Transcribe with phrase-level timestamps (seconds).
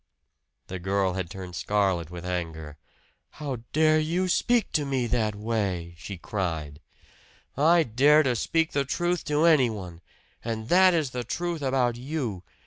[0.65, 2.79] The girl had turned scarlet with anger.
[3.37, 6.81] "How dare you speak to me that way?" she cried.
[7.55, 10.01] "I dare to speak the truth to anyone!
[10.43, 12.41] And that is the truth about you!